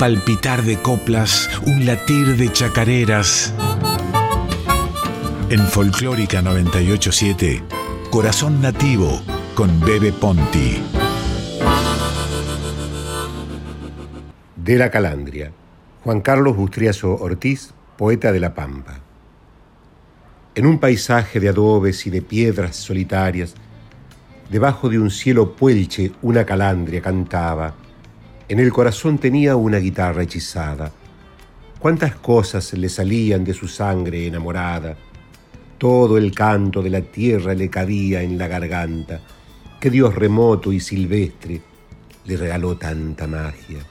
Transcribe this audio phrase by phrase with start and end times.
[0.00, 3.52] palpitar de coplas, un latir de chacareras.
[5.50, 7.62] En Folclórica 987,
[8.10, 9.20] Corazón Nativo
[9.54, 10.82] con Bebe Ponti.
[14.56, 15.52] De la Calandria,
[16.02, 19.00] Juan Carlos Bustriazo Ortiz, poeta de La Pampa.
[20.54, 23.52] En un paisaje de adobes y de piedras solitarias,
[24.48, 27.74] debajo de un cielo puelche una calandria cantaba.
[28.50, 30.90] En el corazón tenía una guitarra hechizada.
[31.78, 34.96] Cuántas cosas le salían de su sangre enamorada.
[35.78, 39.20] Todo el canto de la tierra le cabía en la garganta.
[39.78, 41.62] Que Dios remoto y silvestre
[42.24, 43.86] le regaló tanta magia.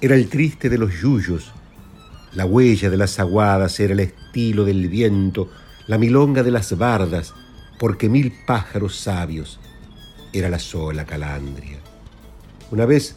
[0.00, 1.52] Era el triste de los yuyos,
[2.34, 5.50] la huella de las aguadas era el estilo del viento,
[5.88, 7.34] la milonga de las bardas,
[7.80, 9.58] porque mil pájaros sabios
[10.32, 11.78] era la sola calandria.
[12.70, 13.16] Una vez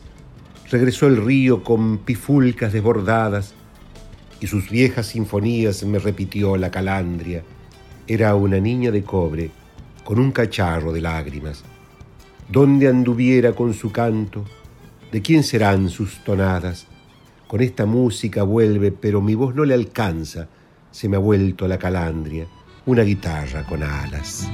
[0.72, 3.53] regresó el río con pifulcas desbordadas
[4.39, 7.44] y sus viejas sinfonías me repitió la calandria.
[8.08, 9.52] Era una niña de cobre
[10.03, 11.64] con un cacharro de lágrimas.
[12.47, 14.45] Donde anduviera con su canto,
[15.12, 16.86] ¿De quién serán sus tonadas?
[17.47, 20.47] Con esta música vuelve, pero mi voz no le alcanza.
[20.92, 22.45] Se me ha vuelto la calandria,
[22.86, 24.47] una guitarra con alas.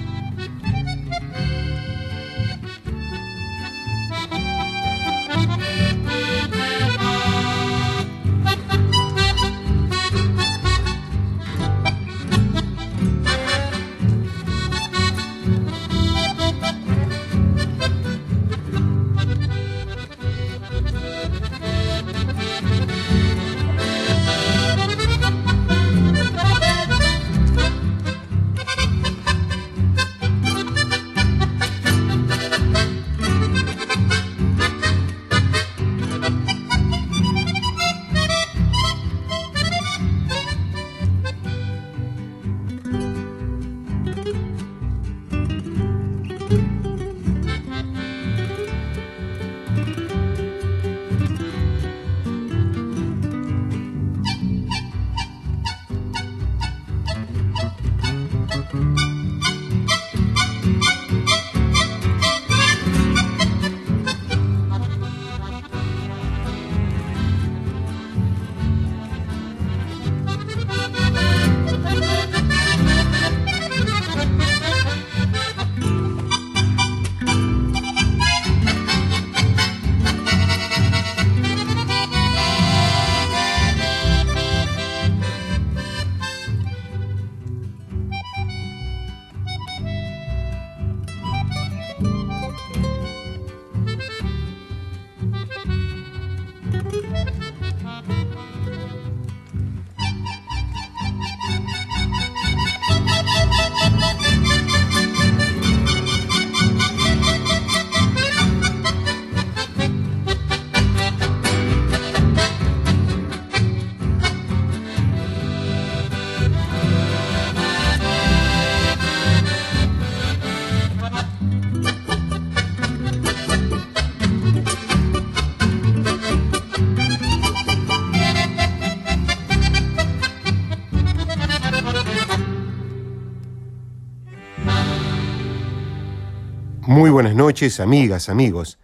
[136.87, 138.77] Muy buenas noches, amigas, amigos.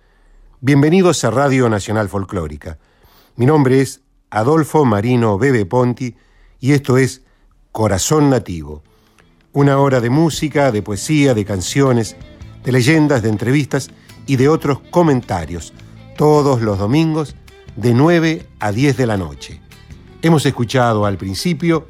[0.60, 2.80] Bienvenidos a Radio Nacional Folclórica.
[3.36, 4.02] Mi nombre es
[4.32, 6.16] Adolfo Marino Bebe Ponti
[6.60, 7.22] y esto es
[7.72, 8.82] Corazón Nativo.
[9.54, 12.16] Una hora de música, de poesía, de canciones,
[12.64, 13.92] de leyendas, de entrevistas
[14.26, 15.72] y de otros comentarios,
[16.18, 17.36] todos los domingos
[17.76, 19.62] de 9 a 10 de la noche.
[20.24, 21.88] Hemos escuchado al principio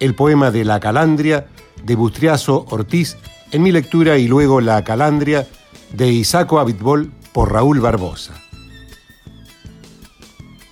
[0.00, 1.46] el poema de La Calandria
[1.84, 3.16] de Bustriazo Ortiz
[3.50, 5.46] en mi lectura y luego La Calandria
[5.92, 8.34] de Isaco Abitbol por Raúl Barbosa.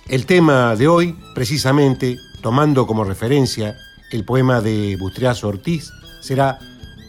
[0.07, 3.75] El tema de hoy, precisamente tomando como referencia
[4.11, 5.91] el poema de Bustriazo Ortiz,
[6.21, 6.59] será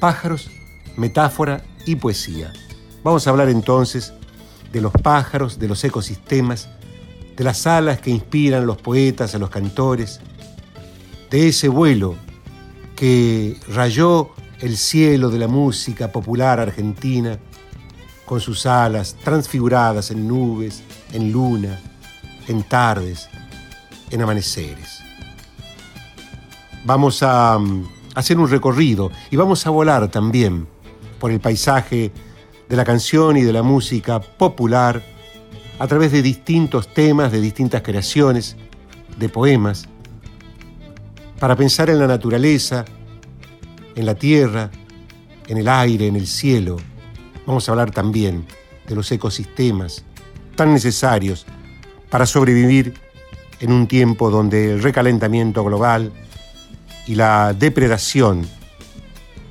[0.00, 0.50] Pájaros,
[0.96, 2.52] Metáfora y Poesía.
[3.04, 4.14] Vamos a hablar entonces
[4.72, 6.68] de los pájaros, de los ecosistemas,
[7.36, 10.20] de las alas que inspiran a los poetas, a los cantores,
[11.30, 12.16] de ese vuelo
[12.96, 17.38] que rayó el cielo de la música popular argentina,
[18.24, 20.82] con sus alas transfiguradas en nubes,
[21.12, 21.80] en luna,
[22.46, 23.28] en tardes,
[24.10, 25.00] en amaneceres.
[26.84, 30.66] Vamos a mm, hacer un recorrido y vamos a volar también
[31.18, 32.12] por el paisaje
[32.68, 35.02] de la canción y de la música popular
[35.78, 38.56] a través de distintos temas, de distintas creaciones,
[39.16, 39.88] de poemas,
[41.38, 42.84] para pensar en la naturaleza,
[43.98, 44.70] en la tierra,
[45.48, 46.76] en el aire, en el cielo.
[47.46, 48.46] Vamos a hablar también
[48.86, 50.04] de los ecosistemas
[50.54, 51.46] tan necesarios
[52.08, 52.94] para sobrevivir
[53.58, 56.12] en un tiempo donde el recalentamiento global
[57.08, 58.48] y la depredación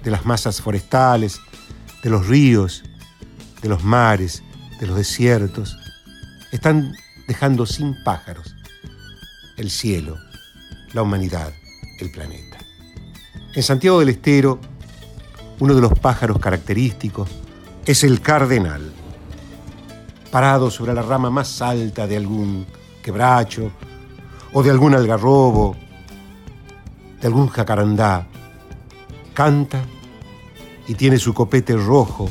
[0.04, 1.42] de las masas forestales,
[2.02, 2.84] de los ríos,
[3.62, 4.44] de los mares,
[4.80, 5.78] de los desiertos,
[6.54, 6.94] están
[7.28, 8.56] dejando sin pájaros
[9.58, 10.16] el cielo,
[10.94, 11.52] la humanidad,
[12.00, 12.47] el planeta.
[13.58, 14.60] En Santiago del Estero,
[15.58, 17.28] uno de los pájaros característicos
[17.88, 18.94] es el cardenal,
[20.30, 22.68] parado sobre la rama más alta de algún
[23.02, 23.72] quebracho
[24.54, 25.76] o de algún algarrobo,
[27.20, 28.28] de algún jacarandá,
[29.34, 29.82] canta
[30.88, 32.30] y tiene su copete rojo.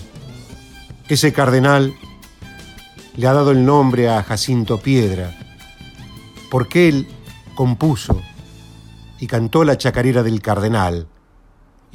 [1.09, 1.93] Ese cardenal
[3.17, 5.37] le ha dado el nombre a Jacinto Piedra,
[6.53, 7.09] porque él
[7.57, 8.23] compuso
[9.19, 11.09] y cantó la chacarera del cardenal,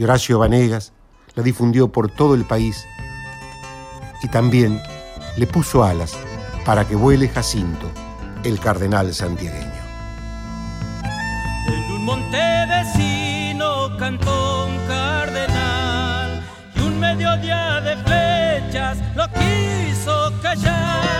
[0.01, 0.93] y Horacio Vanegas
[1.35, 2.87] la difundió por todo el país
[4.23, 4.81] y también
[5.37, 6.17] le puso alas
[6.65, 7.85] para que vuele Jacinto,
[8.43, 9.69] el cardenal santiagueño.
[11.67, 16.43] En un monte vecino cantó un cardenal
[16.75, 21.13] y un mediodía de flechas lo quiso callar,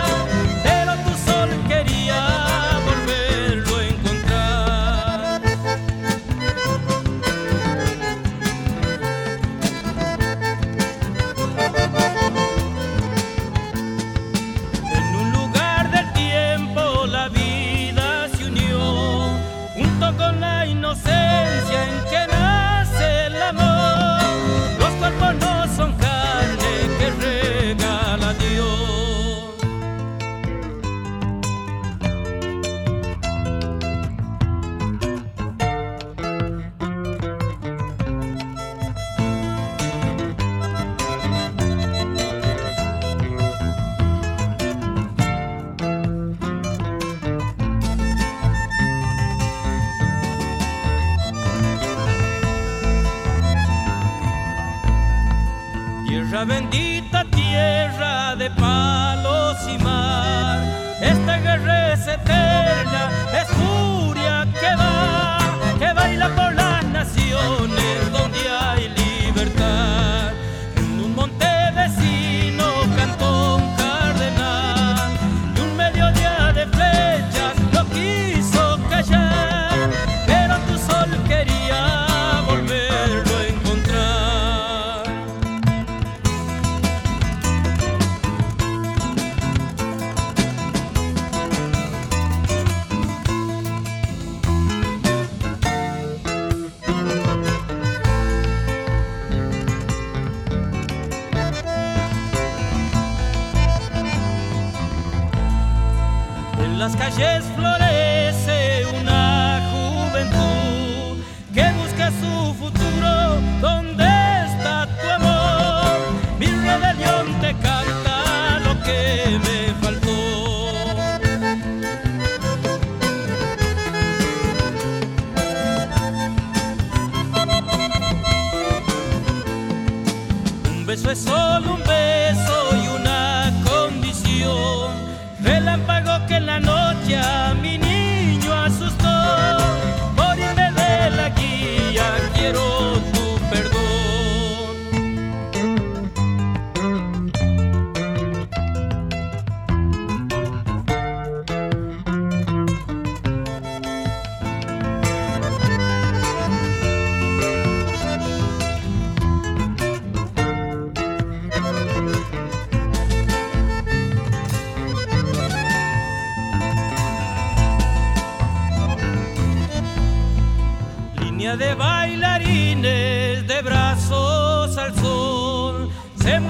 [56.44, 60.58] bendita tierra de palos y mar.
[61.00, 63.51] Esta guerra es eterna, es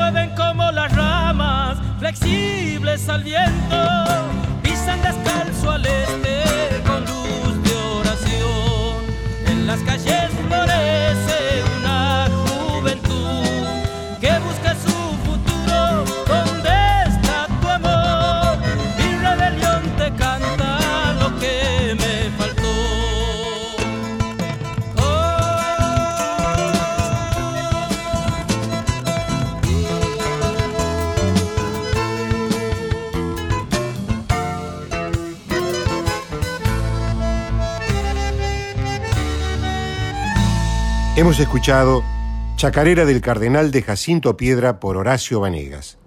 [0.02, 4.31] mueven como las ramas flexibles al viento,
[41.42, 42.04] escuchado
[42.54, 45.98] Chacarera del Cardenal de Jacinto Piedra por Horacio Vanegas.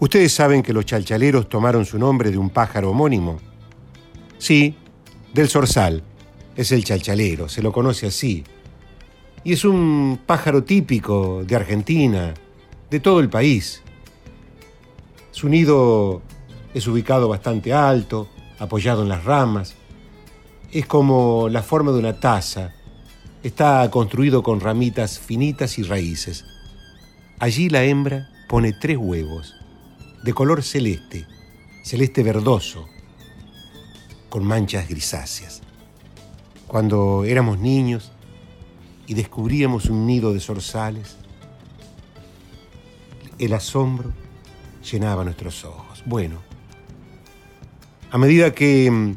[0.00, 3.38] Ustedes saben que los chalchaleros tomaron su nombre de un pájaro homónimo.
[4.38, 4.74] Sí,
[5.32, 6.02] del zorzal.
[6.56, 8.42] Es el chalchalero, se lo conoce así.
[9.44, 12.34] Y es un pájaro típico de Argentina,
[12.90, 13.82] de todo el país.
[15.30, 16.20] Su nido
[16.74, 19.76] es ubicado bastante alto, apoyado en las ramas.
[20.72, 22.74] Es como la forma de una taza
[23.42, 26.44] Está construido con ramitas finitas y raíces.
[27.38, 29.54] Allí la hembra pone tres huevos,
[30.24, 31.24] de color celeste,
[31.84, 32.88] celeste verdoso,
[34.28, 35.62] con manchas grisáceas.
[36.66, 38.10] Cuando éramos niños
[39.06, 41.16] y descubríamos un nido de zorzales,
[43.38, 44.12] el asombro
[44.90, 46.02] llenaba nuestros ojos.
[46.06, 46.42] Bueno,
[48.10, 49.16] a medida que mm,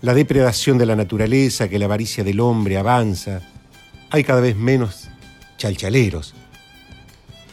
[0.00, 3.42] la depredación de la naturaleza, que la avaricia del hombre avanza,
[4.10, 5.08] hay cada vez menos
[5.56, 6.34] chalchaleros,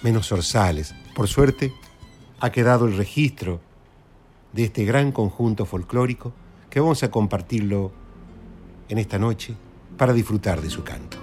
[0.01, 0.95] menos zorzales.
[1.13, 1.73] Por suerte,
[2.39, 3.59] ha quedado el registro
[4.53, 6.33] de este gran conjunto folclórico
[6.69, 7.91] que vamos a compartirlo
[8.89, 9.53] en esta noche
[9.97, 11.14] para disfrutar de su canto.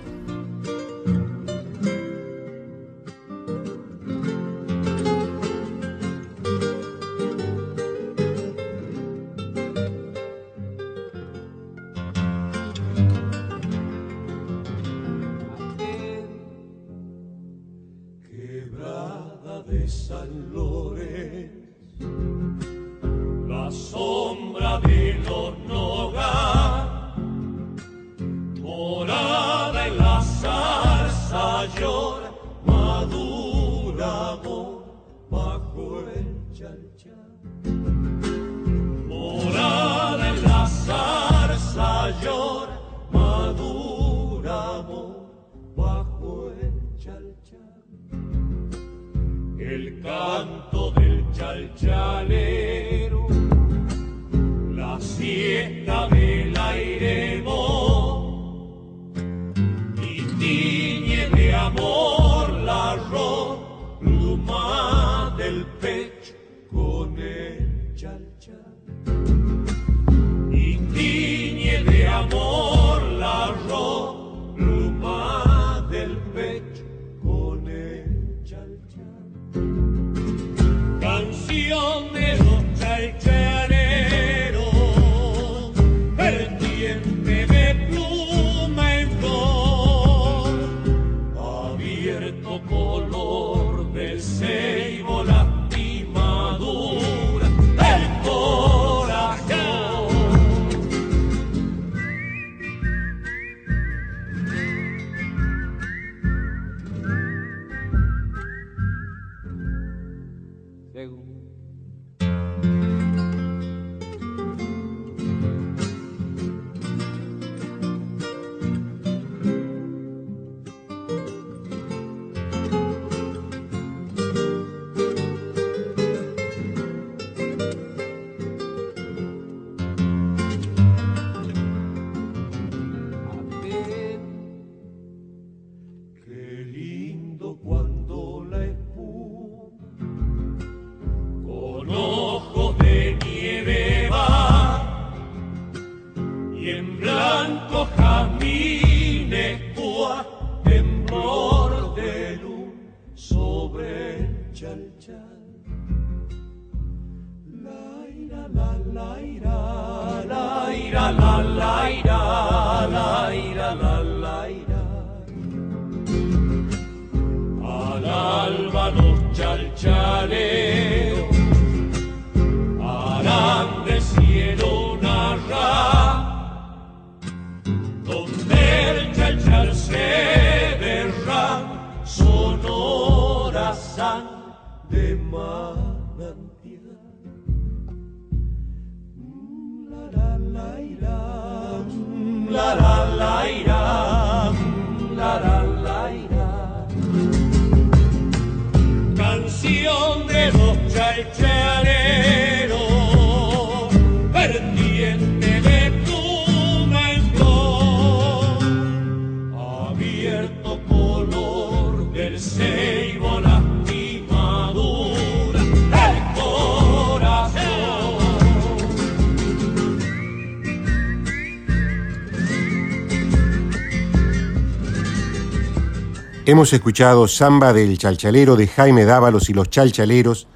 [226.44, 230.48] Hemos escuchado Samba del Chalchalero de Jaime Dávalos y los Chalchaleros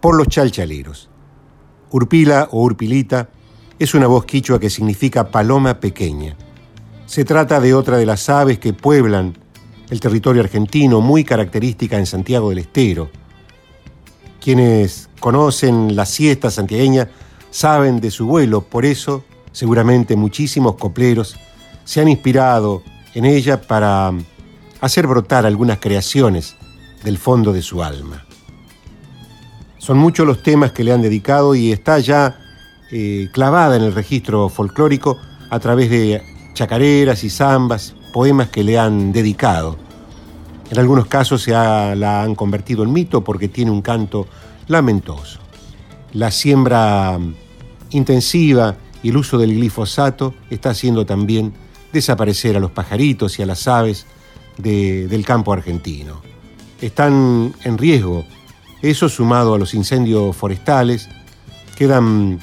[0.00, 1.10] por los Chalchaleros.
[1.90, 3.28] Urpila o Urpilita
[3.78, 6.34] es una voz quichua que significa paloma pequeña.
[7.04, 9.36] Se trata de otra de las aves que pueblan
[9.90, 13.10] el territorio argentino, muy característica en Santiago del Estero.
[14.40, 17.10] Quienes conocen la siesta santiagueña
[17.50, 21.36] saben de su vuelo, por eso seguramente muchísimos copleros
[21.84, 22.82] se han inspirado
[23.12, 24.14] en ella para
[24.80, 26.56] hacer brotar algunas creaciones
[27.04, 28.24] del fondo de su alma.
[29.78, 32.38] Son muchos los temas que le han dedicado y está ya
[32.90, 35.18] eh, clavada en el registro folclórico
[35.50, 36.22] a través de
[36.54, 39.78] chacareras y zambas, poemas que le han dedicado.
[40.70, 44.26] En algunos casos se la han convertido en mito porque tiene un canto
[44.66, 45.38] lamentoso.
[46.12, 47.18] La siembra
[47.90, 51.54] intensiva y el uso del glifosato está haciendo también
[51.92, 54.06] desaparecer a los pajaritos y a las aves
[54.58, 56.20] del campo argentino.
[56.80, 58.24] Están en riesgo.
[58.82, 61.08] Eso sumado a los incendios forestales,
[61.76, 62.38] quedan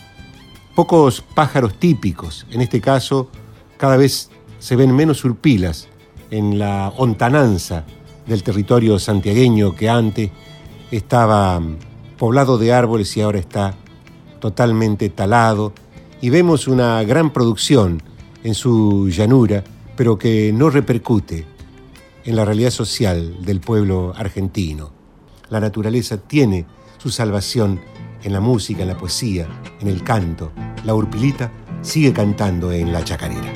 [0.76, 2.46] pocos pájaros típicos.
[2.52, 3.30] En este caso,
[3.78, 4.30] cada vez
[4.60, 5.88] se ven menos urpilas
[6.32, 7.86] en la ontananza
[8.28, 10.32] del territorio santiagueño que antes
[10.92, 11.62] estaba
[12.18, 13.76] poblado de árboles y ahora está
[14.40, 15.74] totalmente talado.
[16.22, 18.02] Y vemos una gran producción
[18.44, 19.64] en su llanura,
[19.96, 21.55] pero que no repercute
[22.26, 24.92] en la realidad social del pueblo argentino.
[25.50, 26.66] La naturaleza tiene
[26.98, 27.80] su salvación
[28.24, 29.48] en la música, en la poesía,
[29.80, 30.52] en el canto.
[30.84, 31.52] La urpilita
[31.82, 33.54] sigue cantando en la chacarera.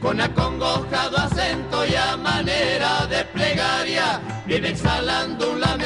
[0.00, 5.81] Con acongojado acento y a manera de plegaria, viene exhalando un lamento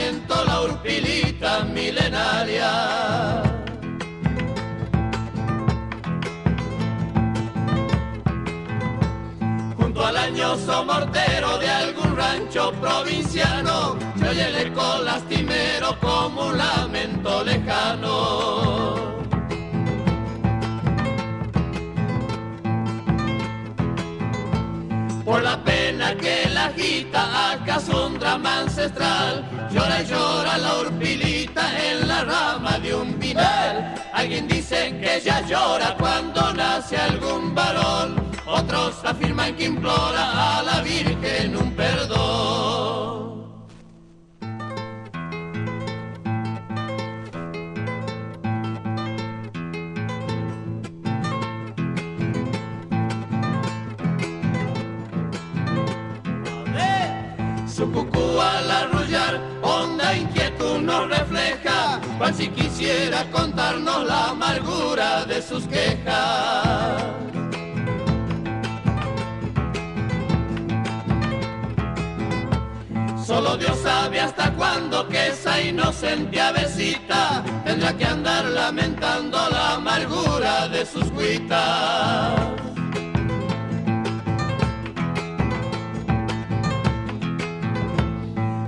[10.67, 18.97] añoso mortero de algún rancho provinciano, se oye el eco lastimero como un lamento lejano.
[25.25, 31.63] Por la pena que la agita, acaso un drama ancestral, llora y llora la urpilita
[31.85, 33.95] en la rama de un vinal.
[34.13, 38.16] Alguien dice que ella llora cuando nace algún varón
[38.47, 43.26] otros afirman que implora a la Virgen un perdón.
[57.69, 65.43] Su cucú al arrullar, honda inquietud nos refleja, cual si quisiera contarnos la amargura de
[65.43, 67.25] sus quejas.
[73.26, 80.69] Solo Dios sabe hasta cuándo que esa inocente avecita tendrá que andar lamentando la amargura
[80.69, 82.39] de sus cuitas.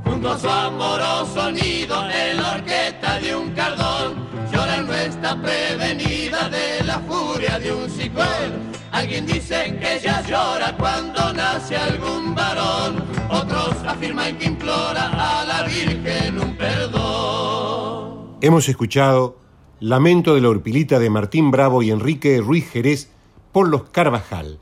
[0.05, 6.49] Junto a su amoroso nido en la horqueta de un cardón, llora no está prevenida
[6.49, 8.68] de la furia de un ciclón.
[8.99, 15.63] Alguien dice que ella llora cuando nace algún varón, otros afirman que implora a la
[15.63, 18.39] Virgen un perdón.
[18.41, 19.39] Hemos escuchado
[19.79, 23.13] Lamento de la Urpilita de Martín Bravo y Enrique Ruiz Jerez
[23.53, 24.59] por los Carvajal.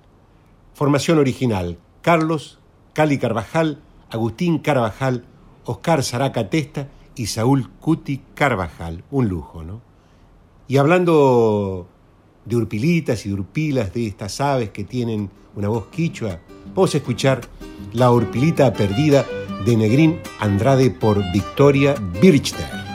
[0.74, 2.58] Formación original: Carlos,
[2.92, 5.24] Cali Carvajal, Agustín Carvajal,
[5.64, 9.02] Oscar Saraca Testa y Saúl Cuti Carvajal.
[9.10, 9.80] Un lujo, ¿no?
[10.68, 11.88] Y hablando
[12.46, 16.40] de urpilitas y urpilas de estas aves que tienen una voz quichua,
[16.74, 17.42] vamos a escuchar
[17.92, 19.26] La urpilita perdida
[19.66, 22.86] de Negrín Andrade por Victoria Birchter.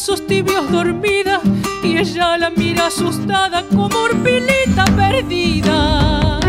[0.00, 1.42] Sus tibios dormida
[1.84, 6.39] y ella la mira asustada como urpilita perdida.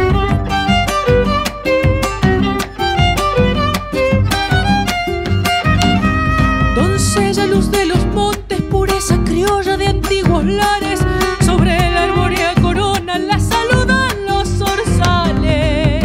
[11.46, 16.04] Sobre la arbórea corona la saludan los zorzales.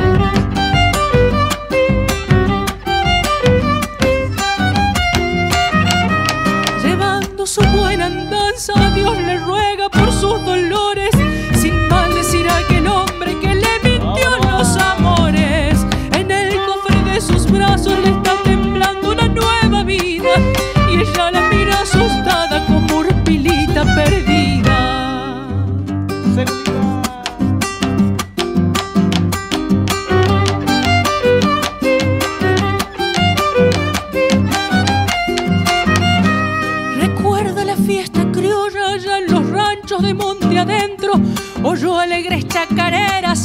[6.83, 10.66] Llevando su buena andanza, Dios le ruega por sus dolores,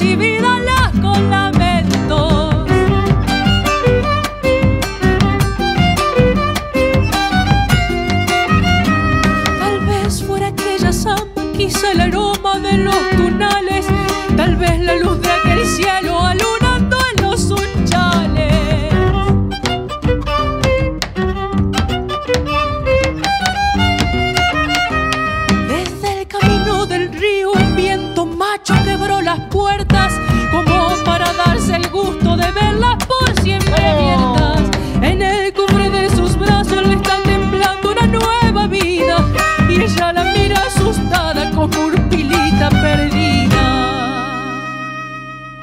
[0.02, 0.61] chacareras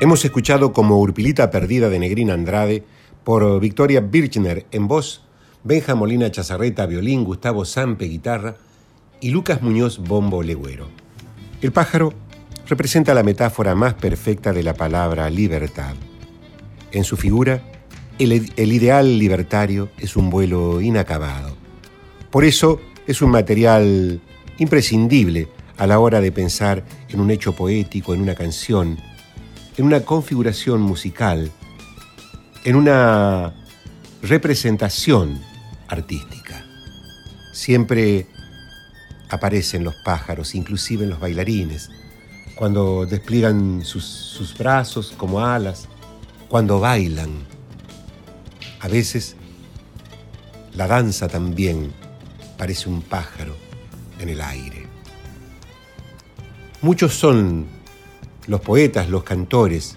[0.01, 2.85] Hemos escuchado como Urpilita Perdida de Negrina Andrade
[3.25, 5.25] por Victoria Birchner en voz,
[5.65, 8.55] Benja Molina Chazarreta violín, Gustavo Sampe guitarra
[9.21, 10.87] y Lucas Muñoz bombo legüero.
[11.61, 12.15] El pájaro
[12.69, 15.97] representa la metáfora más perfecta de la palabra libertad.
[16.93, 17.61] En su figura,
[18.21, 21.57] el ideal libertario es un vuelo inacabado.
[22.31, 24.21] Por eso es un material
[24.59, 28.97] imprescindible a la hora de pensar en un hecho poético, en una canción,
[29.79, 31.53] en una configuración musical,
[32.65, 33.55] en una
[34.23, 35.41] representación
[35.87, 36.67] artística.
[37.53, 38.27] Siempre
[39.31, 41.91] aparecen los pájaros, inclusive en los bailarines,
[42.57, 45.87] cuando despliegan sus, sus brazos como alas,
[46.49, 47.47] cuando bailan.
[48.81, 49.37] A veces
[50.75, 51.93] la danza también
[52.57, 53.55] parece un pájaro
[54.19, 54.89] en el aire.
[56.83, 57.78] Muchos son
[58.49, 59.97] los poetas, los cantores,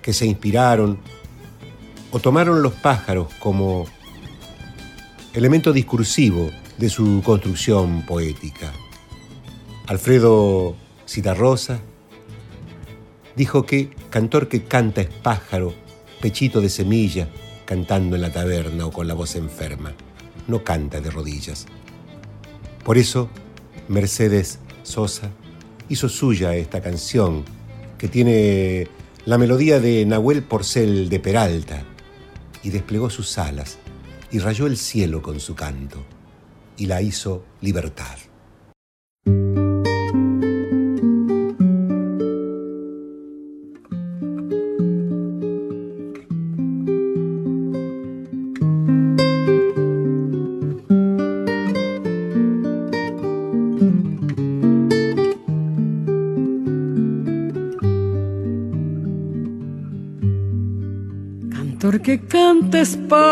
[0.00, 0.98] que se inspiraron
[2.10, 3.86] o tomaron los pájaros como
[5.32, 8.72] elemento discursivo de su construcción poética.
[9.86, 10.76] Alfredo
[11.08, 11.80] Citarrosa
[13.34, 15.74] dijo que cantor que canta es pájaro,
[16.20, 17.28] pechito de semilla,
[17.64, 19.92] cantando en la taberna o con la voz enferma,
[20.46, 21.66] no canta de rodillas.
[22.84, 23.28] Por eso,
[23.88, 25.30] Mercedes Sosa
[25.88, 27.44] hizo suya esta canción
[28.04, 28.86] que tiene
[29.24, 31.84] la melodía de Nahuel Porcel de Peralta
[32.62, 33.78] y desplegó sus alas
[34.30, 36.04] y rayó el cielo con su canto
[36.76, 38.18] y la hizo libertad.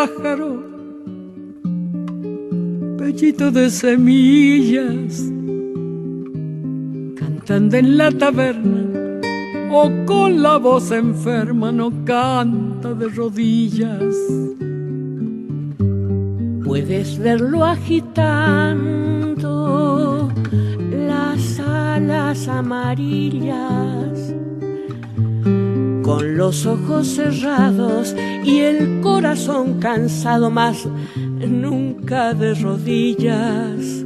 [0.02, 0.52] Pájaro,
[2.98, 5.30] pellito de semillas,
[7.20, 9.20] cantando en la taberna
[9.70, 14.16] o con la voz enferma no canta de rodillas.
[16.64, 19.52] Puedes verlo agitando
[20.90, 24.11] las alas amarillas
[26.02, 30.88] con los ojos cerrados y el corazón cansado, más
[31.48, 34.04] nunca de rodillas,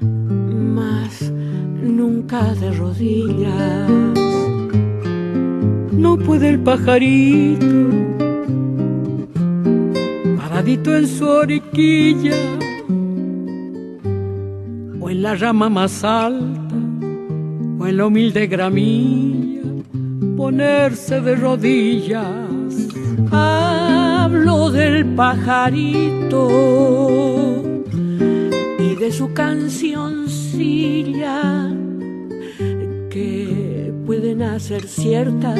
[0.00, 1.32] más
[1.80, 3.90] nunca de rodillas.
[5.92, 7.66] No puede el pajarito,
[10.36, 12.36] paradito en su oriquilla,
[15.00, 16.74] o en la rama más alta,
[17.78, 19.57] o en la humilde gramilla
[20.38, 22.24] ponerse de rodillas.
[23.32, 26.48] Hablo del pajarito
[28.78, 30.14] y de su cancioncilla
[33.10, 35.56] que pueden hacer cierta,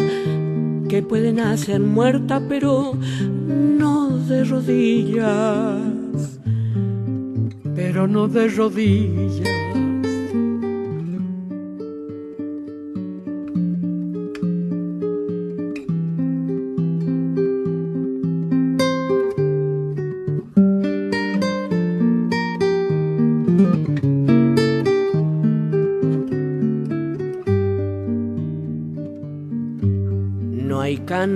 [0.88, 2.92] que pueden hacer muerta, pero
[3.48, 6.38] no de rodillas,
[7.74, 9.67] pero no de rodillas.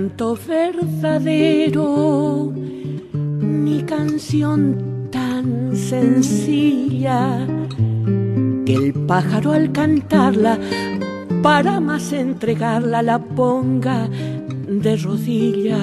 [0.03, 2.01] Canto verdadero,
[3.13, 7.47] ni canción tan sencilla
[8.65, 10.59] que el pájaro al cantarla
[11.41, 14.09] para más entregarla la ponga
[14.67, 15.79] de rodillas.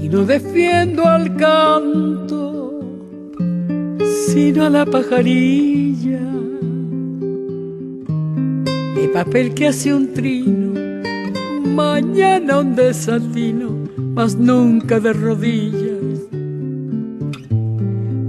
[0.00, 2.80] Y no defiendo al canto,
[4.28, 6.18] sino a la pajarilla.
[8.94, 10.61] De papel que hace un trino,
[11.74, 13.70] mañana un desatino,
[14.14, 16.18] mas nunca de rodillas,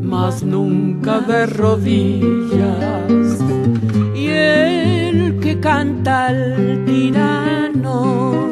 [0.02, 3.44] mas nunca de rodillas
[4.34, 8.50] el que canta al tirano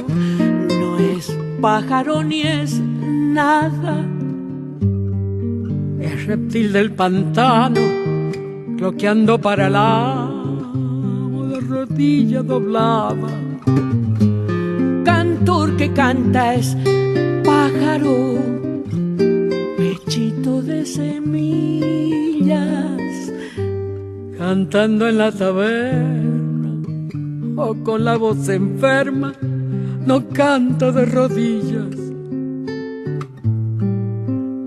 [0.80, 4.06] no es pájaro ni es nada.
[6.00, 7.82] Es reptil del pantano,
[8.78, 13.30] cloqueando para el agua de rodilla doblada.
[15.82, 16.78] Que canta es
[17.44, 18.38] pájaro,
[19.78, 22.62] pechito de semillas
[24.38, 26.84] cantando en la taberna
[27.56, 29.34] o con la voz enferma,
[30.06, 31.96] no canta de rodillas,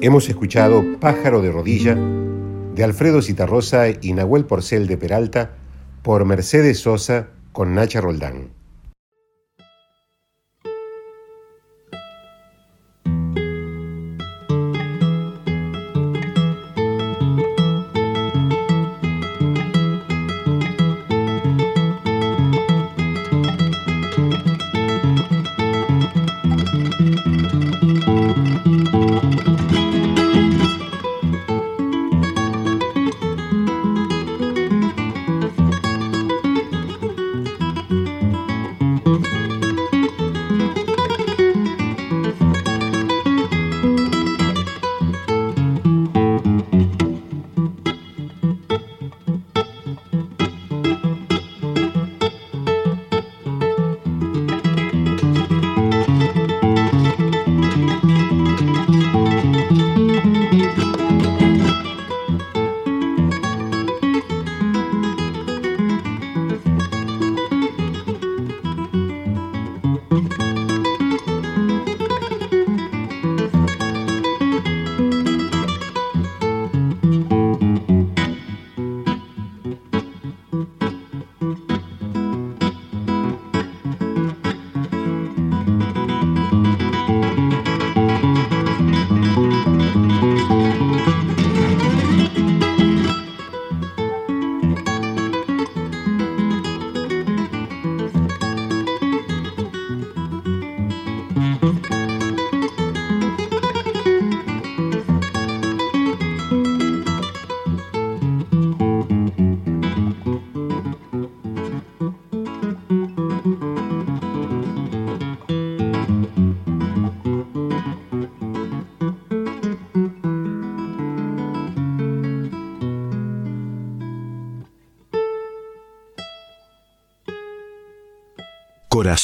[0.00, 1.96] Hemos escuchado Pájaro de rodilla
[2.74, 5.50] de Alfredo Citarrosa y Nahuel Porcel de Peralta
[6.02, 8.61] por Mercedes Sosa con Nacha Roldán.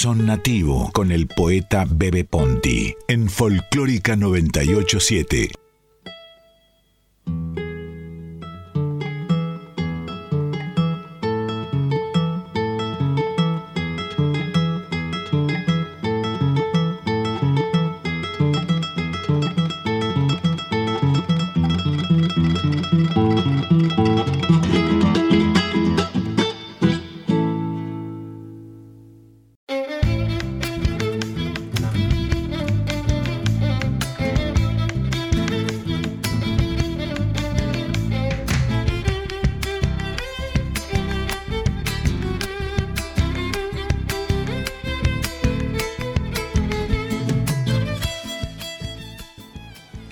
[0.01, 5.58] Corazón Nativo con el poeta Bebe Ponti en Folclórica 987.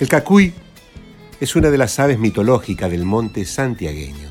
[0.07, 0.53] El cacuy
[1.41, 4.29] es una de las aves mitológicas del monte santiagueño.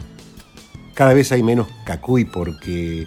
[0.93, 3.05] Cada vez hay menos cacuy porque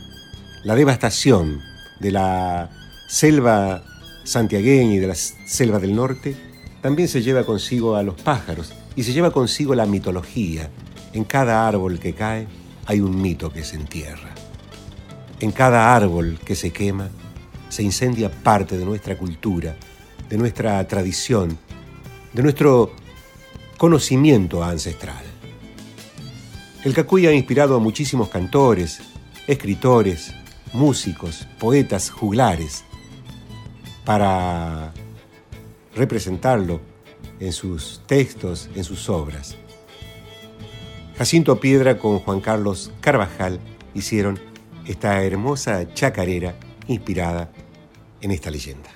[0.64, 1.62] la devastación
[1.98, 2.68] de la
[3.08, 3.82] selva
[4.22, 6.36] santiagueña y de la selva del norte
[6.82, 10.68] también se lleva consigo a los pájaros y se lleva consigo la mitología.
[11.14, 12.48] En cada árbol que cae
[12.84, 14.34] hay un mito que se entierra.
[15.40, 17.08] En cada árbol que se quema
[17.70, 19.74] se incendia parte de nuestra cultura,
[20.28, 21.58] de nuestra tradición,
[22.32, 22.92] de nuestro
[23.76, 25.22] conocimiento ancestral.
[26.84, 29.00] El cacuy ha inspirado a muchísimos cantores,
[29.46, 30.32] escritores,
[30.72, 32.84] músicos, poetas, juglares.
[34.04, 34.94] para
[35.94, 36.80] representarlo
[37.40, 39.56] en sus textos, en sus obras.
[41.18, 43.60] Jacinto Piedra con Juan Carlos Carvajal
[43.94, 44.38] hicieron
[44.86, 46.54] esta hermosa chacarera
[46.86, 47.50] inspirada
[48.20, 48.90] en esta leyenda.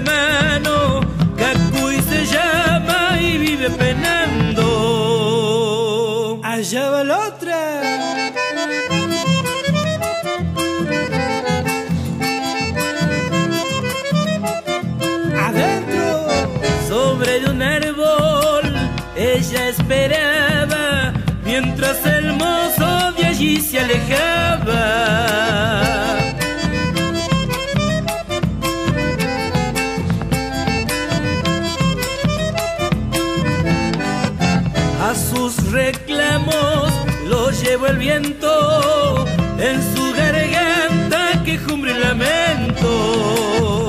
[0.00, 1.00] Hermano,
[1.36, 4.66] Cacuy se llama y vive penando.
[6.42, 7.80] Allá va la otra.
[15.48, 16.28] adentro
[16.88, 18.64] sobre un árbol
[19.16, 21.12] ella esperaba
[21.44, 24.69] mientras el mozo de allí se alejaba
[35.92, 36.92] reclamos
[37.26, 39.26] lo llevó el viento
[39.58, 43.88] en su garganta quejumbre y lamento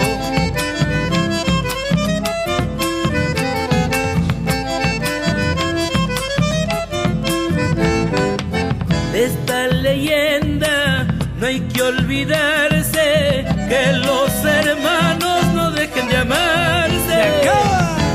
[9.12, 11.06] de esta leyenda
[11.40, 17.20] no hay que olvidarse que los hermanos no dejen de amarse.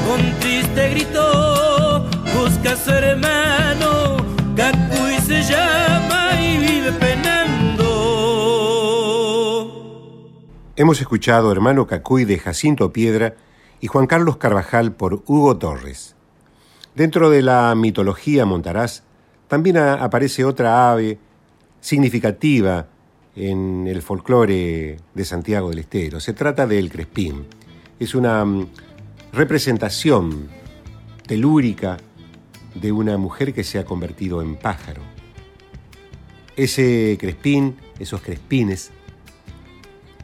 [0.07, 1.76] Con triste grito
[2.67, 4.17] hermano,
[4.57, 7.85] Cacuy se llama y vive penando.
[10.75, 13.37] Hemos escuchado Hermano Cacuy de Jacinto Piedra
[13.81, 16.17] y Juan Carlos Carvajal por Hugo Torres.
[16.95, 19.05] Dentro de la mitología montaraz
[19.49, 21.19] también aparece otra ave
[21.81, 22.89] significativa
[23.37, 26.19] en el folclore de Santiago del Estero.
[26.19, 27.47] Se trata del crespín.
[28.01, 28.67] Es una mm,
[29.33, 30.49] representación
[31.27, 31.99] telúrica
[32.81, 35.03] de una mujer que se ha convertido en pájaro.
[36.57, 38.91] Ese crespín, esos crespines,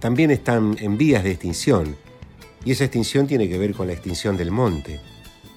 [0.00, 1.96] también están en vías de extinción.
[2.64, 5.00] Y esa extinción tiene que ver con la extinción del monte.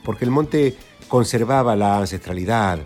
[0.03, 0.75] Porque el monte
[1.07, 2.79] conservaba la ancestralidad,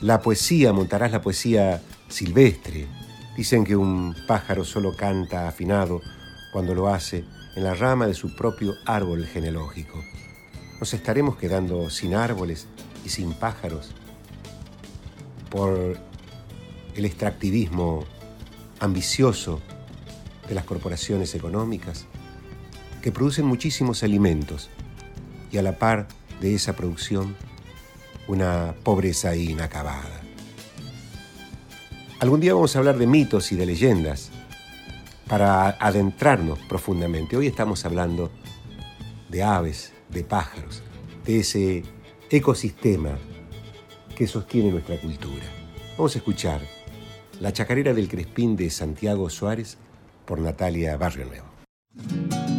[0.00, 2.86] la poesía, montarás la poesía silvestre.
[3.36, 6.00] Dicen que un pájaro solo canta afinado
[6.52, 10.02] cuando lo hace en la rama de su propio árbol genealógico.
[10.80, 12.66] Nos estaremos quedando sin árboles
[13.06, 13.92] y sin pájaros
[15.48, 15.96] por
[16.96, 18.04] el extractivismo
[18.80, 19.60] ambicioso
[20.48, 22.06] de las corporaciones económicas
[23.00, 24.70] que producen muchísimos alimentos
[25.52, 26.08] y a la par
[26.40, 27.36] de esa producción
[28.26, 30.20] una pobreza inacabada.
[32.18, 34.30] Algún día vamos a hablar de mitos y de leyendas
[35.28, 37.36] para adentrarnos profundamente.
[37.36, 38.32] Hoy estamos hablando
[39.28, 40.82] de aves, de pájaros,
[41.24, 41.84] de ese
[42.30, 43.18] ecosistema
[44.16, 45.44] que sostiene nuestra cultura.
[45.96, 46.60] Vamos a escuchar
[47.40, 49.78] La chacarera del Crespín de Santiago Suárez
[50.24, 52.55] por Natalia Barrio Nuevo.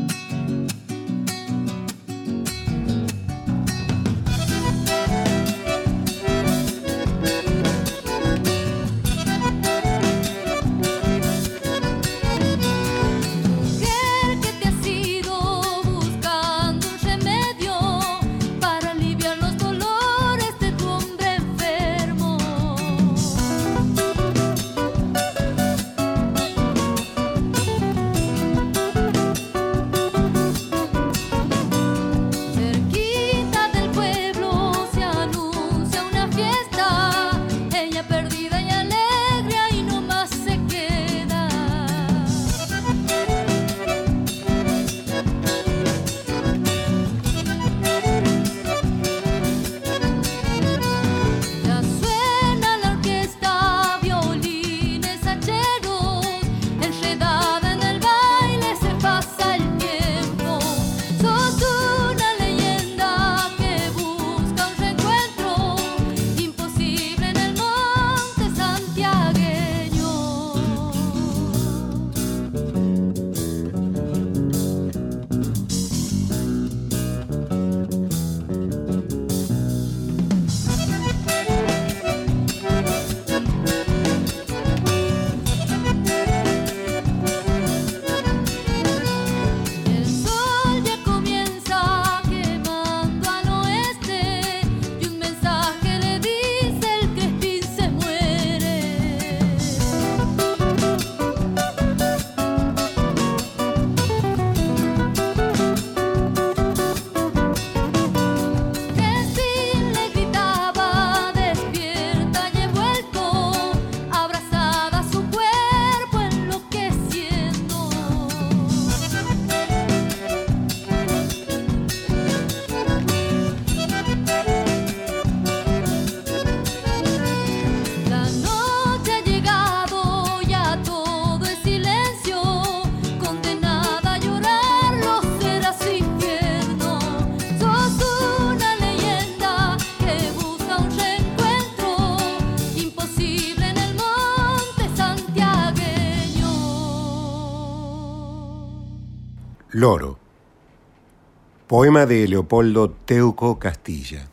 [151.68, 154.28] Poema de Leopoldo Teuco Castilla.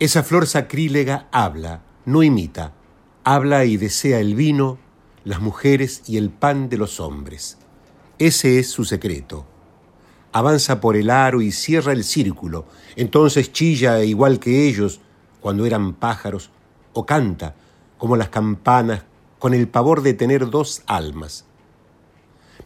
[0.00, 2.72] Esa flor sacrílega habla, no imita,
[3.22, 4.78] habla y desea el vino,
[5.22, 7.58] las mujeres y el pan de los hombres.
[8.18, 9.46] Ese es su secreto.
[10.32, 12.64] Avanza por el aro y cierra el círculo,
[12.96, 15.00] entonces chilla igual que ellos
[15.40, 16.50] cuando eran pájaros,
[16.92, 17.54] o canta
[17.98, 19.04] como las campanas
[19.38, 21.45] con el pavor de tener dos almas.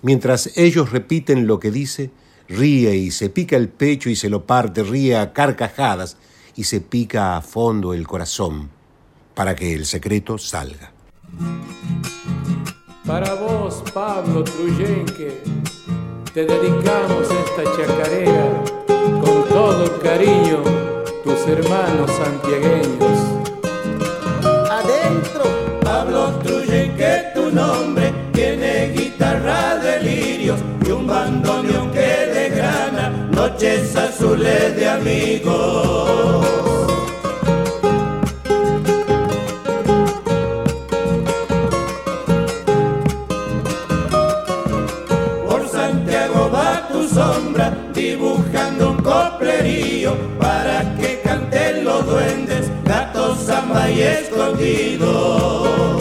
[0.02, 2.10] Mientras ellos repiten lo que dice,
[2.48, 6.16] ríe y se pica el pecho y se lo parte, ríe a carcajadas
[6.56, 8.70] y se pica a fondo el corazón
[9.34, 10.92] para que el secreto salga.
[13.06, 15.42] Para vos, Pablo Truyenque,
[16.32, 18.64] te dedicamos esta chacarera
[18.96, 20.62] con todo cariño,
[21.24, 23.18] tus hermanos santiagueños.
[24.70, 25.44] Adentro,
[25.82, 27.99] Pablo Truyenque, tu nombre
[31.10, 36.46] bandoneón que desgrana noches azules de amigos.
[45.48, 53.90] Por Santiago va tu sombra dibujando un coplerío para que canten los duendes, gatos, samba
[53.90, 55.99] y escondidos.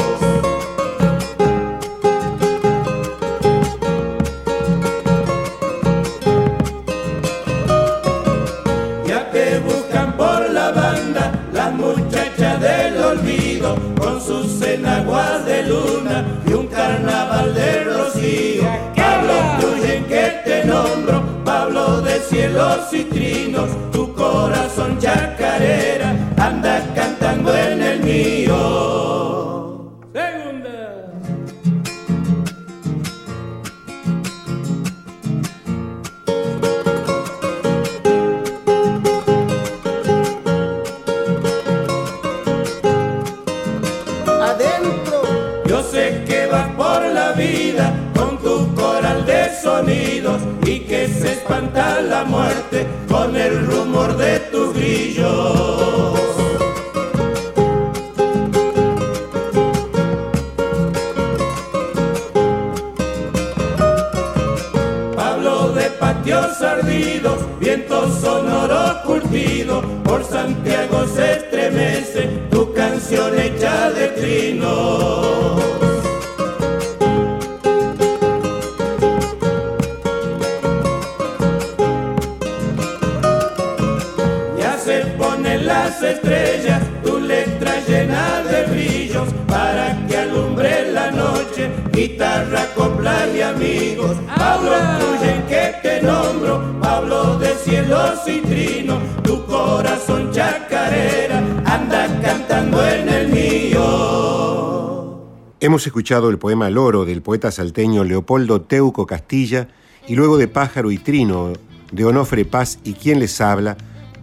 [105.80, 109.69] Hemos escuchado el poema Loro del poeta salteño Leopoldo Teuco Castilla
[110.09, 111.53] y luego de Pájaro y Trino
[111.93, 113.77] de Onofre Paz y quien les habla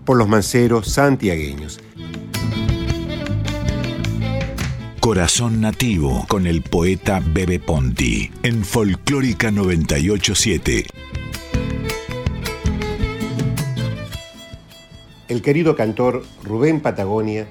[0.05, 1.81] por los manceros santiagueños.
[5.01, 10.85] Corazón Nativo con el poeta Bebe Ponti en Folclórica 987.
[15.29, 17.49] El querido cantor Rubén Patagonia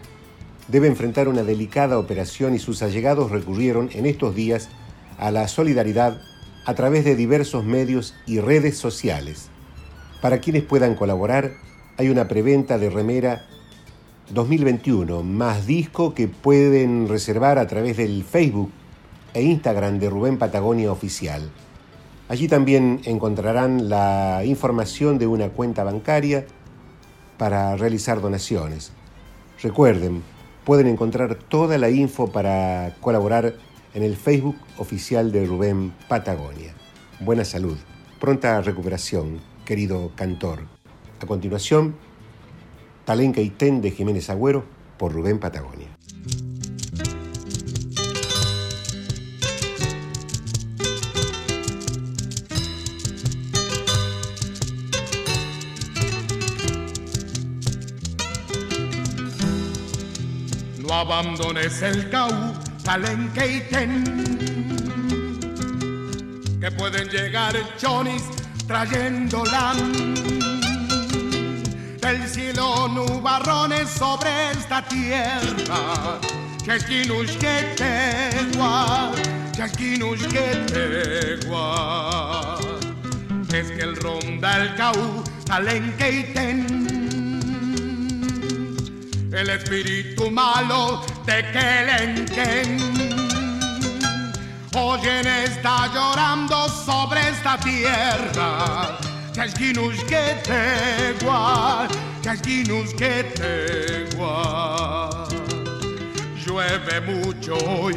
[0.68, 4.70] debe enfrentar una delicada operación y sus allegados recurrieron en estos días
[5.18, 6.22] a la solidaridad
[6.66, 9.49] a través de diversos medios y redes sociales.
[10.22, 11.53] Para quienes puedan colaborar,
[11.97, 13.45] hay una preventa de remera
[14.32, 18.72] 2021 más disco que pueden reservar a través del Facebook
[19.34, 21.51] e Instagram de Rubén Patagonia Oficial.
[22.28, 26.47] Allí también encontrarán la información de una cuenta bancaria
[27.38, 28.91] para realizar donaciones.
[29.61, 30.24] Recuerden,
[30.66, 33.55] pueden encontrar toda la info para colaborar
[33.93, 36.74] en el Facebook oficial de Rubén Patagonia.
[37.20, 37.78] Buena salud,
[38.20, 40.63] pronta recuperación, querido cantor.
[41.22, 41.95] A continuación,
[43.05, 44.66] Palenca y Ten de Jiménez Agüero
[44.97, 45.88] por Rubén Patagonia.
[61.00, 62.30] Abandones el cau,
[62.84, 64.04] palenque y ten,
[66.60, 68.24] que pueden llegar chonis
[68.66, 70.16] trayendo lan.
[72.00, 76.20] Del cielo nubarrones sobre esta tierra,
[76.66, 79.12] chasquinush que tegua,
[79.52, 80.48] chasquinush que
[81.48, 82.58] tegua.
[83.52, 86.85] es que el ronda el caú, salenque y ten.
[89.36, 92.78] El espíritu malo de Kelenken.
[94.74, 98.98] Oyen está llorando sobre esta tierra.
[99.34, 101.90] Chasquinus que te guay,
[102.22, 105.26] chasquinus que te guay.
[106.46, 107.96] Llueve mucho hoy,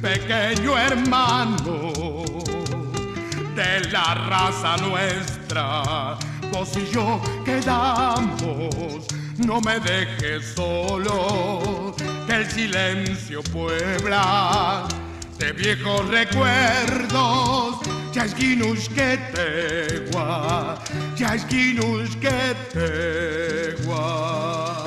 [0.00, 1.92] pequeño hermano
[3.54, 6.18] de la raza nuestra.
[6.50, 9.06] Vos y yo quedamos,
[9.46, 11.94] no me dejes solo,
[12.26, 14.86] que el silencio puebla
[15.38, 17.78] de viejos recuerdos.
[18.12, 20.78] Chasquinus que te gua,
[21.16, 24.84] chasquinus que te gua.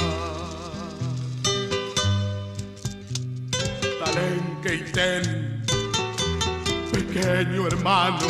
[4.03, 5.63] Talenque y ten,
[6.91, 8.27] pequeño hermano.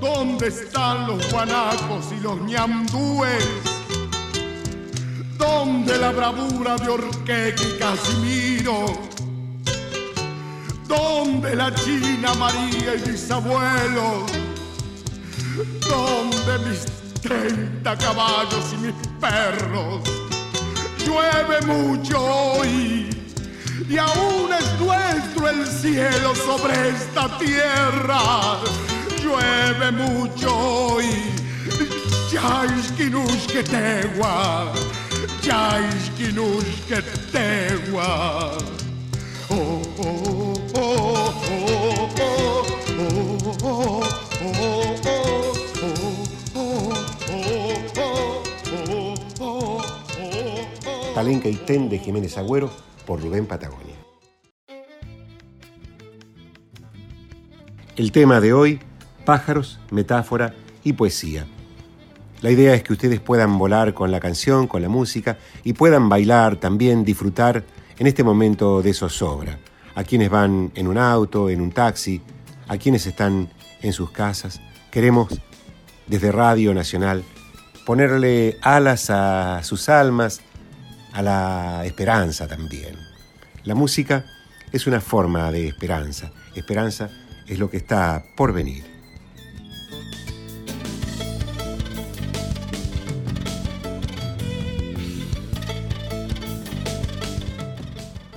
[0.00, 3.71] ¿Dónde están los guanacos y los ñandúes?
[5.42, 8.86] ¿Dónde la bravura de Orqueque y Casimiro?
[10.86, 14.30] ¿Dónde la China María y mis abuelos?
[15.88, 16.84] ¿Dónde mis
[17.20, 20.02] treinta caballos y mis perros?
[21.04, 23.10] Llueve mucho hoy
[23.88, 28.60] y aún es nuestro el cielo sobre esta tierra.
[29.20, 31.06] Llueve mucho hoy,
[32.30, 34.72] Yaishkinush que tegua,
[35.42, 38.56] Yaishkinush que tegua.
[39.50, 42.48] Oh, oh, oh, oh, oh,
[42.98, 44.62] oh, oh, oh, oh,
[48.80, 49.82] oh, oh,
[51.14, 52.70] Palenca y Ten de Jiménez Agüero
[53.06, 53.96] por Rubén Patagonia.
[57.96, 58.80] El tema de hoy,
[59.24, 61.46] pájaros, metáfora y poesía.
[62.42, 66.08] La idea es que ustedes puedan volar con la canción, con la música y puedan
[66.08, 67.64] bailar también, disfrutar
[67.96, 69.60] en este momento de zozobra.
[69.94, 72.20] A quienes van en un auto, en un taxi,
[72.66, 73.48] a quienes están
[73.80, 74.60] en sus casas.
[74.90, 75.40] Queremos,
[76.08, 77.22] desde Radio Nacional,
[77.86, 80.40] ponerle alas a sus almas,
[81.12, 82.96] a la esperanza también.
[83.62, 84.24] La música
[84.72, 86.32] es una forma de esperanza.
[86.56, 87.08] Esperanza
[87.46, 88.91] es lo que está por venir.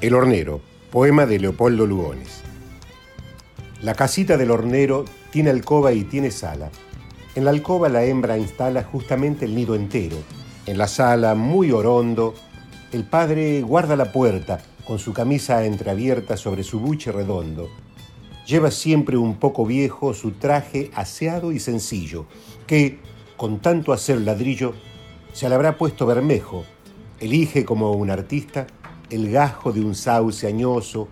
[0.05, 2.43] El hornero, poema de Leopoldo Lugones.
[3.81, 6.69] La casita del hornero tiene alcoba y tiene sala.
[7.33, 10.17] En la alcoba la hembra instala justamente el nido entero.
[10.67, 12.35] En la sala, muy orondo,
[12.91, 17.67] el padre guarda la puerta con su camisa entreabierta sobre su buche redondo.
[18.45, 22.27] Lleva siempre un poco viejo su traje aseado y sencillo,
[22.67, 22.99] que,
[23.37, 24.75] con tanto hacer ladrillo,
[25.33, 26.63] se le habrá puesto bermejo.
[27.19, 28.67] Elige como un artista
[29.09, 31.07] el gajo de un sauce añoso,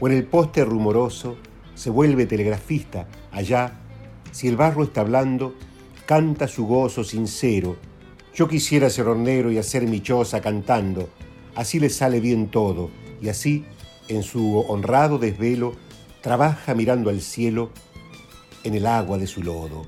[0.00, 1.36] o en el poste rumoroso
[1.74, 3.08] se vuelve telegrafista.
[3.30, 3.80] Allá,
[4.30, 5.54] si el barro está hablando,
[6.06, 7.76] canta su gozo sincero.
[8.34, 11.08] Yo quisiera ser hornero y hacer mi choza cantando.
[11.54, 13.64] Así le sale bien todo, y así,
[14.08, 15.74] en su honrado desvelo,
[16.22, 17.70] trabaja mirando al cielo
[18.64, 19.86] en el agua de su lodo.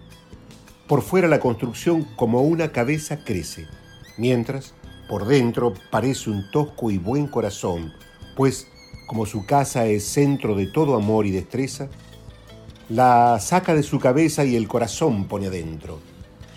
[0.86, 3.66] Por fuera la construcción como una cabeza crece,
[4.18, 4.74] mientras
[5.08, 7.92] por dentro parece un tosco y buen corazón,
[8.36, 8.66] pues
[9.06, 11.88] como su casa es centro de todo amor y destreza,
[12.88, 16.00] la saca de su cabeza y el corazón pone adentro.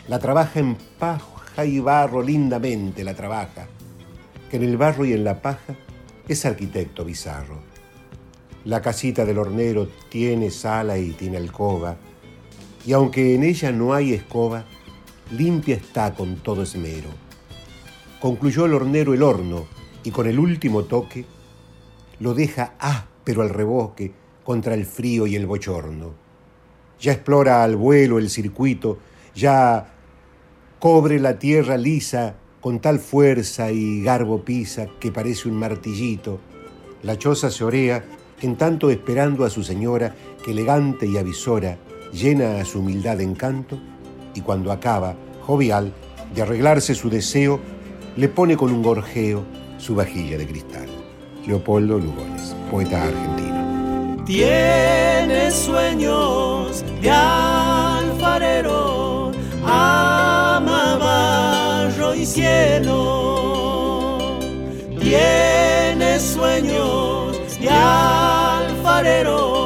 [0.08, 3.68] La trabaja en paja y barro lindamente, la trabaja,
[4.50, 5.76] que en el barro y en la paja
[6.28, 7.60] es arquitecto bizarro.
[8.64, 11.98] La casita del hornero tiene sala y tiene alcoba,
[12.86, 14.64] y aunque en ella no hay escoba,
[15.32, 17.27] limpia está con todo esmero.
[18.20, 19.68] Concluyó el hornero el horno
[20.04, 21.26] y con el último toque
[22.20, 24.12] lo deja áspero al reboque
[24.44, 26.14] contra el frío y el bochorno.
[27.00, 28.98] Ya explora al vuelo el circuito,
[29.36, 29.94] ya
[30.80, 36.40] cobre la tierra lisa con tal fuerza y garbo pisa que parece un martillito.
[37.04, 38.04] La choza se orea,
[38.42, 41.78] en tanto esperando a su señora, que elegante y avisora
[42.12, 43.80] llena a su humildad encanto,
[44.34, 45.94] y cuando acaba, jovial,
[46.34, 47.60] de arreglarse su deseo,
[48.18, 49.46] le pone con un gorjeo
[49.78, 50.88] su vajilla de cristal.
[51.46, 54.24] Leopoldo Lugones, poeta argentino.
[54.26, 58.52] Tiene sueños de alfarero,
[59.64, 62.98] ama barro y cielo.
[65.00, 69.57] Tiene sueños de alfarero,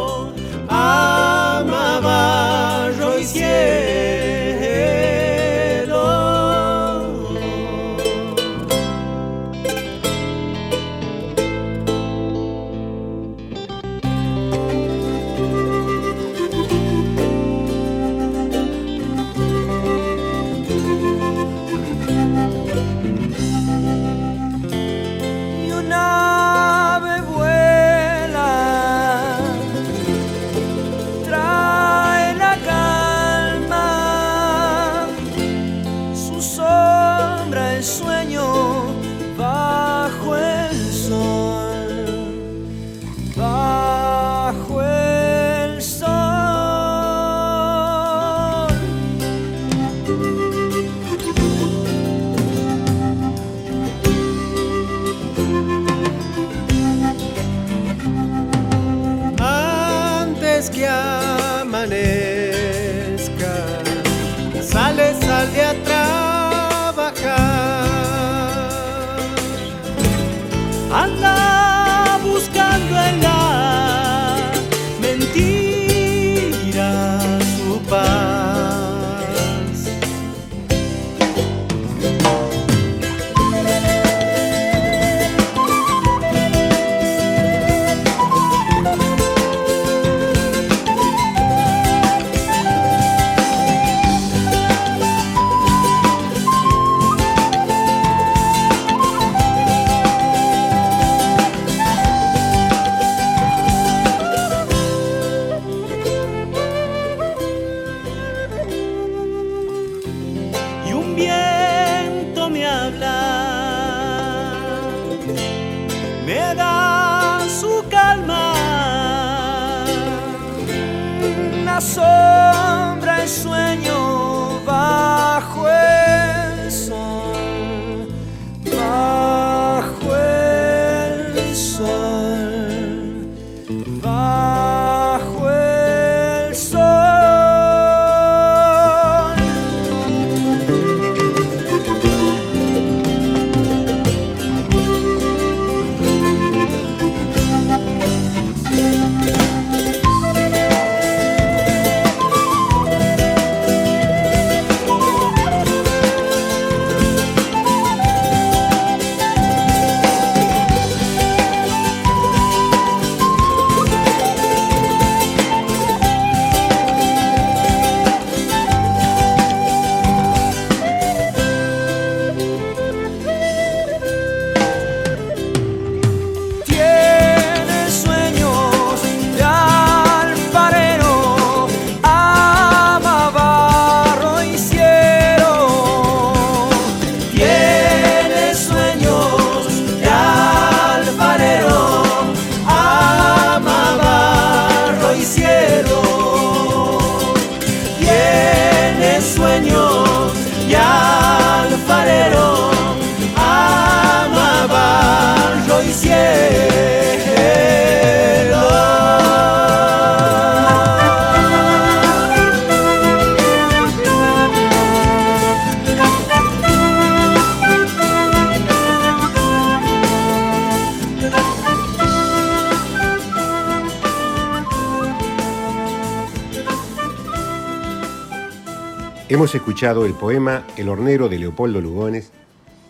[229.81, 232.31] el poema El hornero de Leopoldo Lugones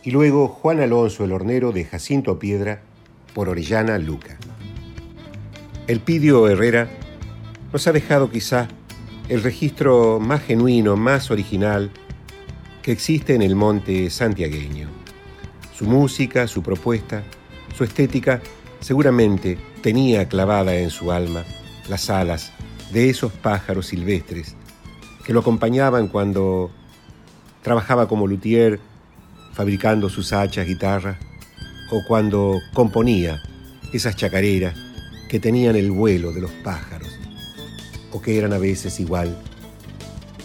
[0.03, 2.81] y luego Juan Alonso el hornero de Jacinto Piedra
[3.33, 4.37] por Orellana Luca.
[5.87, 6.89] El Pidio Herrera
[7.71, 8.67] nos ha dejado quizá
[9.29, 11.91] el registro más genuino, más original
[12.81, 14.89] que existe en el monte santiagueño.
[15.73, 17.23] Su música, su propuesta,
[17.73, 18.41] su estética
[18.81, 21.45] seguramente tenía clavada en su alma
[21.87, 22.51] las alas
[22.91, 24.57] de esos pájaros silvestres
[25.23, 26.71] que lo acompañaban cuando
[27.61, 28.79] trabajaba como luthier
[29.53, 31.17] fabricando sus hachas, guitarras,
[31.91, 33.41] o cuando componía
[33.93, 34.75] esas chacareras
[35.29, 37.09] que tenían el vuelo de los pájaros,
[38.11, 39.37] o que eran a veces igual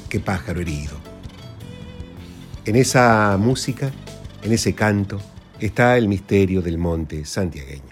[0.08, 0.96] que pájaro herido.
[2.64, 3.90] En esa música,
[4.42, 5.20] en ese canto,
[5.60, 7.85] está el misterio del monte santiagueño.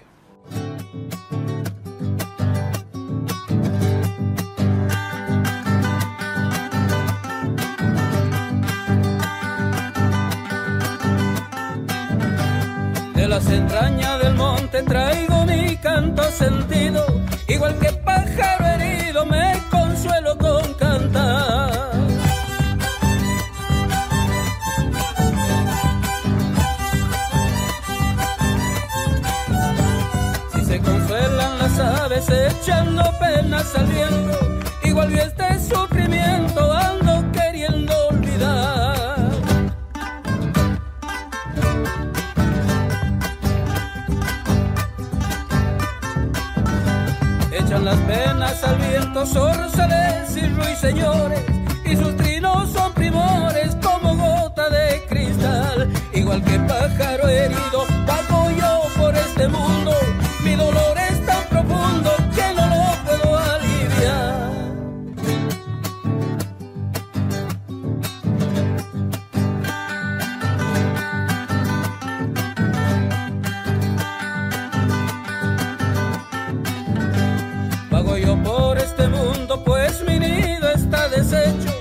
[32.84, 39.30] Echando penas al viento, igual yo este sufrimiento ando queriendo olvidar.
[47.52, 51.40] Echan las penas al viento, zorzales y ruiseñores,
[51.84, 55.90] y sus trinos son primores como gota de cristal.
[56.12, 57.86] Igual que pájaro herido,
[81.24, 81.73] deshecho.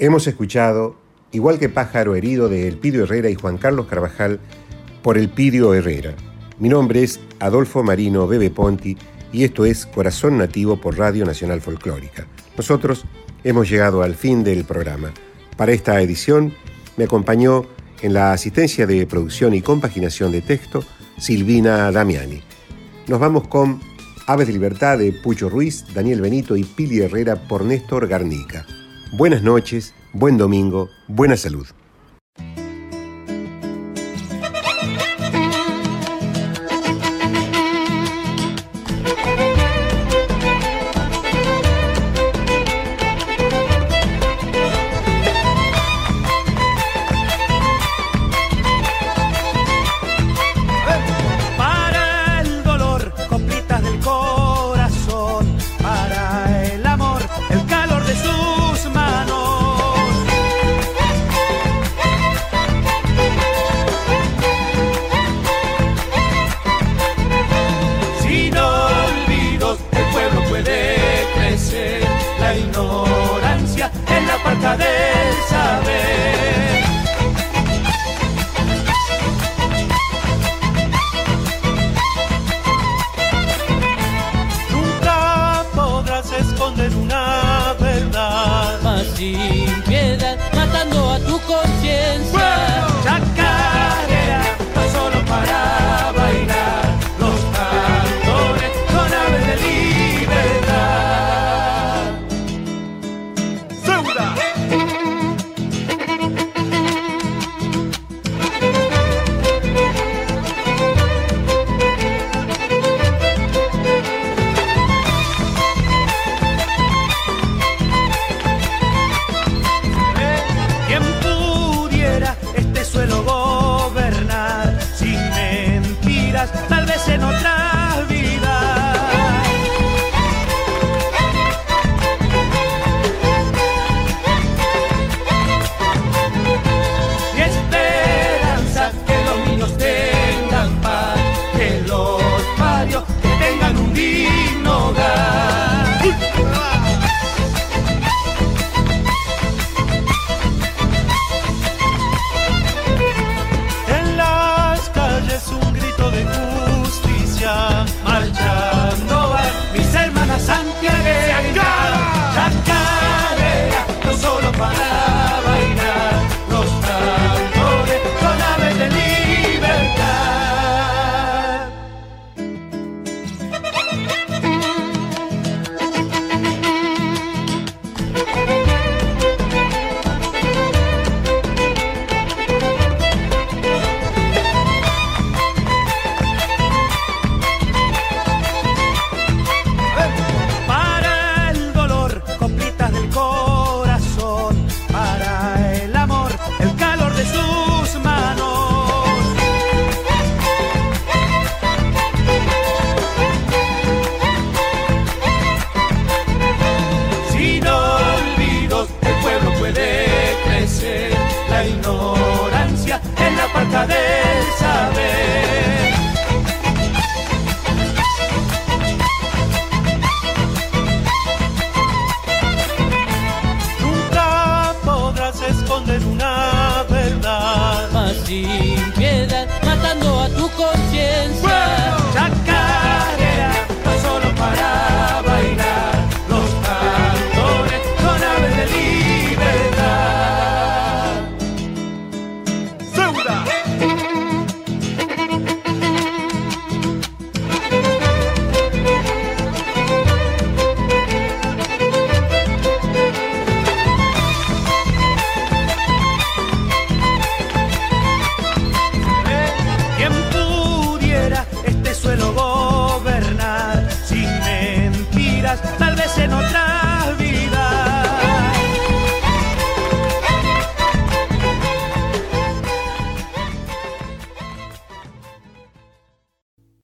[0.00, 0.94] Hemos escuchado
[1.32, 4.38] igual que Pájaro Herido de Elpidio Herrera y Juan Carlos Carvajal
[5.02, 6.14] por Elpidio Herrera.
[6.60, 8.96] Mi nombre es Adolfo Marino Bebe Ponti
[9.32, 12.28] y esto es Corazón Nativo por Radio Nacional Folclórica.
[12.56, 13.06] Nosotros
[13.42, 15.12] hemos llegado al fin del programa.
[15.56, 16.54] Para esta edición
[16.96, 17.66] me acompañó
[18.00, 20.84] en la asistencia de producción y compaginación de texto
[21.18, 22.40] Silvina Damiani.
[23.08, 23.80] Nos vamos con
[24.28, 28.64] Aves de Libertad de Pucho Ruiz, Daniel Benito y Pili Herrera por Néstor Garnica.
[29.12, 31.66] Buenas noches, buen domingo, buena salud.